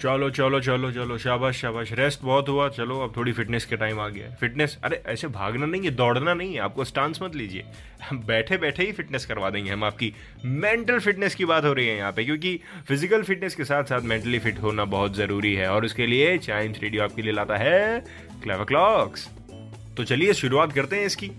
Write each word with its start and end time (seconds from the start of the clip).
चलो 0.00 0.28
चलो 0.30 0.58
चलो 0.60 0.90
चलो, 0.92 1.16
शाबाश 1.18 1.60
शाबाश। 1.60 1.92
रेस्ट 1.92 2.22
बहुत 2.22 2.48
हुआ। 2.48 2.68
चलो, 2.68 2.98
अब 3.00 3.12
थोड़ी 3.16 3.32
फिटनेस 3.32 3.64
के 3.64 3.76
टाइम 3.76 4.00
आ 4.00 4.08
गया। 4.08 4.26
है 4.26 4.34
फिटनेस 4.36 4.76
अरे, 4.84 5.00
ऐसे 5.06 5.28
भागना 5.28 5.66
नहीं 5.66 5.82
है, 5.82 5.90
दौड़ना 5.90 6.34
नहीं 6.34 6.54
है। 6.54 6.60
आपको 6.60 6.84
स्टांस 6.84 7.18
मत 7.22 7.34
लीजिए। 7.34 7.64
हम 8.08 8.18
बैठे 8.26 8.56
बैठे 8.56 8.84
ही 8.84 8.92
फिटनेस 8.92 9.26
करवा 9.26 9.50
देंगे। 9.50 9.70
हम 9.70 9.84
आपकी 9.84 10.12
मेंटल 10.44 10.98
फिटनेस 10.98 11.34
की 11.34 11.44
बात 11.44 11.64
हो 11.64 11.72
रही 11.72 11.86
है 11.86 11.96
यहाँ 11.96 12.12
पे, 12.12 12.24
क्योंकि 12.24 12.58
फ़िज़िकल 12.88 13.22
फिटनेस 13.22 13.54
के 13.54 13.64
साथ 13.64 13.84
साथ 13.84 14.00
मेंटली 14.02 14.38
फिट 14.38 14.58
होना 14.62 14.84
बहुत 14.84 15.16
ज़रूरी 15.16 15.54
है। 15.54 15.70
और 15.70 15.84
उसके 15.84 16.06
लिए 16.06 16.36
चाइम्स 16.38 16.82
रेडियो 16.82 17.04
आपके 17.04 17.22
लिए 17.22 17.32
लाता 17.32 17.56
है 17.56 18.00
क्लेवर 18.42 18.64
क्लॉक्स 18.64 19.28
तो 19.96 20.04
चलिए, 20.04 20.32
शुरुआत 20.34 20.72
करते 20.72 20.96
हैं 20.96 21.06
इसकी। 21.06 21.30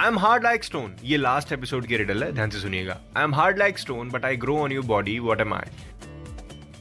I 0.00 0.08
am 0.08 0.18
hard 0.18 0.44
like 0.44 0.64
stone 0.64 0.94
ये 1.04 1.16
लास्ट 1.16 1.52
एपिसोड 1.52 1.86
की 1.86 1.96
रिडल 1.96 2.24
है, 2.24 2.32
ध्यान 2.32 2.50
से 2.50 2.60
सुनिएगा। 2.60 3.00
I 3.16 3.24
am 3.24 3.34
hard 3.34 3.58
like 3.58 3.78
stone 3.78 4.08
but 4.10 4.24
I 4.24 4.36
grow 4.36 4.56
on 4.58 4.72
your 4.72 4.84
body 4.84 5.18
what 5.18 5.40
am 5.40 5.54
I 5.54 5.70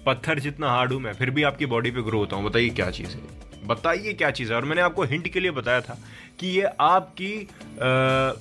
पत्थर 0.06 0.40
जितना 0.40 0.70
हार्ड 0.70 0.94
हूँ 0.94 1.00
मैं 1.02 1.14
फिर 1.14 1.30
भी 1.30 1.44
आपकी 1.44 1.66
बॉडी 1.66 1.92
पे 1.92 2.02
ग्रो 2.02 2.20
होता 2.20 2.36
हूँ। 2.36 2.46
बताइए 2.46 2.70
क्या 2.70 2.90
चीज़ 2.92 3.10
है? 3.10 3.22
बताइए 3.66 4.14
क्या 4.14 4.30
चीज़ 4.32 4.50
है? 4.52 4.56
और 4.56 4.66
मैंने 4.66 4.82
आपको 4.82 5.04
हिंट 5.04 5.28
के 5.28 5.40
लिए 5.40 5.52
बताया 5.52 5.82
था 5.82 5.98
कि 6.40 6.48
ये 6.48 6.70
आपकी 6.80 7.34
आ, 7.42 7.48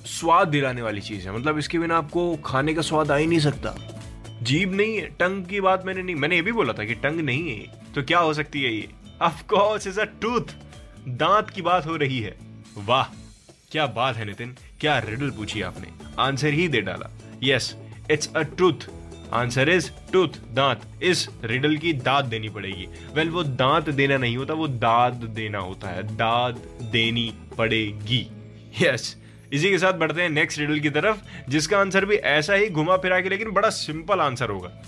स्वाद 0.07 0.47
दिलाने 0.47 0.81
वाली 0.81 1.01
चीज़ 1.01 1.27
है। 1.27 1.35
मतलब 1.35 1.57
इसके 1.57 1.79
बिना 1.79 1.97
आपको 1.97 2.35
खाने 2.45 2.73
का 2.73 2.81
स्वाद 2.81 3.11
आ 3.11 3.15
ही 3.15 3.27
नहीं 3.27 3.39
सकता। 3.39 3.75
जीभ 4.41 4.73
नहीं 4.73 4.95
है 4.95 5.05
टंग 5.19 5.45
की 5.45 5.61
बात 5.61 5.85
मैंने 5.85 6.03
नहीं 6.03 6.15
मैंने 6.15 6.35
ये 6.35 6.41
भी 6.41 6.51
बोला 6.51 6.73
था 6.73 6.85
कि 6.85 6.95
टंग 6.95 7.19
नहीं 7.19 7.49
है 7.49 7.93
तो 7.95 8.03
क्या 8.03 8.19
हो 8.19 8.33
सकती 8.33 8.63
है 8.63 8.73
ये? 8.73 8.89
ऑफकोर्स 9.21 9.87
इज़ 9.87 9.99
अ 9.99 10.05
टूथ 10.21 10.55
दांत 11.07 11.49
की 11.49 11.61
बात 11.61 11.85
हो 11.85 11.95
रही 11.95 12.19
है। 12.19 12.35
वाह 12.77 13.03
क्या 13.71 13.85
बात 13.85 14.15
है 14.15 14.25
नितिन 14.25 14.55
क्या 14.79 14.97
रिडल 14.99 15.29
पूछी 15.29 15.61
आपने। 15.61 15.87
आंसर 16.19 16.53
ही 16.53 16.67
दे 16.67 16.81
डाला। 16.81 17.09
Yes 17.43 17.75
it's 18.11 18.33
a 18.35 18.41
tooth 18.57 18.87
answer 19.33 19.69
is 19.69 19.91
tooth, 20.13 20.27
दांत। 20.27 21.03
इस 21.03 21.29
रिडल 21.43 21.77
की 21.77 21.93
दाद 21.93 22.25
देनी 22.25 22.49
पड़ेगी। 22.49 22.87
वेल 23.15 23.29
वो 23.29 23.43
दांत 23.43 23.89
देना 23.89 24.17
नहीं 24.17 24.37
होता, 24.37 24.53
वो 24.53 24.67
दाद 24.67 25.13
देना 25.13 25.59
होता 25.59 25.87
है। 25.89 26.03
दाद 26.03 26.55
देनी 26.83 27.33
पड़ेगी। 27.57 28.31
यस 28.81 29.17
इसी 29.53 29.69
के 29.69 29.77
साथ 29.77 29.93
बढ़ते 29.93 30.21
हैं 30.21 30.29
नेक्स्ट 30.29 30.59
रिडल 30.59 30.79
की 30.79 30.89
तरफ़, 30.89 31.17
जिसका 31.49 31.79
आंसर 31.79 32.05
भी 32.05 32.15
ऐसा 32.15 32.53
ही 32.53 32.69
घुमा 32.69 32.97
फिरा 32.97 33.21
के, 33.21 33.29
लेकिन 33.29 33.51
बड़ा 33.51 33.69
सिंपल 33.69 34.19
आंसर 34.19 34.49
होगा। 34.49 34.83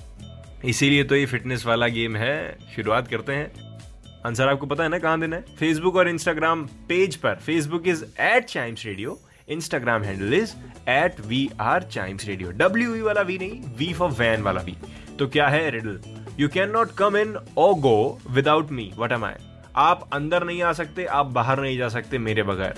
इसीलिए 0.66 1.04
तो 1.04 1.16
ये 1.16 1.26
फिटनेस 1.26 1.66
वाला 1.66 1.88
गेम 1.88 2.16
है। 2.16 2.58
शुरुआत 2.76 3.08
करते 3.08 3.34
हैं। 3.34 3.80
आंसर 4.26 4.48
आपको 4.48 4.66
पता 4.66 4.84
है 4.84 4.90
ना 4.90 5.00
कहाँ 5.00 5.22
देना 5.22 5.36
है? 5.36 5.46
फेसबुक 5.60 5.96
और 5.96 6.10
इंस्टाग्राम 6.10 6.66
पेज 6.66 7.16
पर। 7.16 7.36
Facebook 7.36 7.88
is 7.88 8.22
at 8.22 8.46
Chimes 8.46 8.86
radio 8.86 9.22
Instagram 9.48 10.04
handle 10.04 10.34
is 10.34 10.54
at 10.90 11.20
we 11.20 11.50
are 11.60 11.84
Chimes 11.84 12.28
radio 12.28 12.52
W 12.52 13.04
वाला 13.06 13.22
वी 13.22 13.38
नहीं 13.38 13.62
वी 13.78 13.94
फॉर 13.94 14.12
वैन 14.12 14.42
वाला 14.42 14.62
वी 14.62 14.76
तो 15.20 15.28
क्या 15.28 15.48
है 15.48 15.70
riddle 15.72 16.00
you 16.40 16.48
can 16.48 16.70
not 16.70 16.92
come 16.98 17.18
in 17.18 17.36
or 17.58 17.74
go 17.82 17.98
without 18.30 18.72
me 18.72 18.92
what 18.98 19.12
am 19.12 19.26
I 19.26 19.34
आप 19.76 20.10
अंदर 20.14 20.44
नहीं 20.44 20.62
आ 20.64 20.72
सकते, 20.74 21.06
आप 21.06 21.26
बाहर 21.28 21.62
नहीं 21.62 21.78
जा 21.78 21.88
सकते 21.90 22.18
मेरे 22.18 22.44
बगैर। 22.44 22.76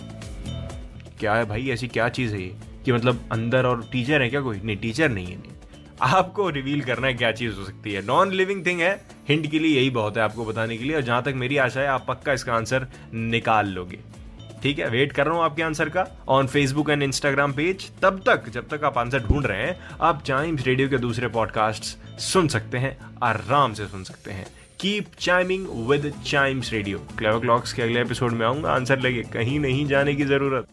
क्या 1.20 1.34
है 1.34 1.46
भाई, 1.46 1.70
ऐसी 1.70 1.88
क्या 1.88 2.08
चीज़ 2.10 2.34
है 2.36 2.42
ये? 2.42 2.56
कि 2.86 2.92
मतलब 2.92 3.20
अंदर 3.32 3.66
और 3.66 3.84
टीचर 3.92 4.22
है 4.22 4.30
क्या 4.30 4.42
कोई? 4.42 4.60
नहीं 4.64 4.78
टीचर 4.78 5.10
नहीं 5.10 5.26
है। 5.26 5.36
नहीं 5.36 5.52
आपको 6.02 6.50
रिवील 6.50 6.82
करना 6.82 7.08
है 7.08 7.14
क्या 7.14 7.32
चीज़ 7.32 7.56
हो 7.56 7.66
सकती 7.66 7.94
है। 7.94 8.06
नॉन 8.06 8.32
लिविंग 8.32 8.66
थिंग 8.66 8.82
है 8.82 8.92
हिंट 9.30 9.50
के 9.52 9.60
लिए 9.60 9.78
यही 9.78 9.90
बहुत 9.90 10.18
है 10.18 10.24
आपको 10.24 10.46
बताने 10.46 10.78
के 10.78 10.84
लिए, 10.84 10.96
और 10.96 11.02
जहाँ 11.02 11.22
तक 11.24 11.34
मेरी 11.36 11.58
आशा 11.58 11.82
है, 11.82 11.88
आप 11.88 12.06
पक्का 12.08 12.34
इसका 12.34 12.54
आंसर 12.54 12.88
निकाल 13.14 13.68
लोगे। 13.70 14.00
ठीक 14.64 14.80
है 14.80 14.90
वेट 14.90 15.12
कर 15.12 15.26
रहा 15.26 15.36
हूँ 15.36 15.44
आपके 15.44 15.64
आंसर 15.64 15.90
का। 15.90 16.06
On 16.30 16.48
Facebook 16.48 16.90
and 16.90 17.04
Instagram 17.04 17.54
page 17.54 17.90
तब 18.02 18.22
तक, 18.26 18.50
जब 18.50 18.68
तक 18.70 18.84
आप 18.84 18.98
आंसर 18.98 19.20
ढूंढ 19.20 19.46
रहे 19.46 19.62
हैं, 19.62 19.80
आप 20.02 20.24
चाइम्स 20.24 20.66
रेडियो 20.68 20.90
के 20.90 20.98
दूसरे 20.98 21.28
पॉडकास्ट 21.30 21.84
सुन 22.22 22.48
सकते 22.48 22.78
हैं, 22.78 22.98
आराम 23.24 23.74
से 23.74 23.88
सुन 23.88 24.04
सकते 24.04 24.32
हैं। 24.32 24.46
Keep 24.80 25.12
chiming 25.20 25.68
with 25.90 26.12
Chimes 26.26 26.74
radio 26.74 26.98
clever 27.18 27.40
clocks 27.40 27.74
के 27.74 27.82
अगले 27.82 28.02
एपिसोड 28.02 28.32
में 28.32 28.46
आऊँगा 28.46 28.72
आंसर 28.72 29.00
लगे 29.00 29.22
कहीं 29.34 29.60
नहीं 29.60 29.86
जाने 29.88 30.16
की 30.16 30.26
ज़रूरत। 30.26 30.68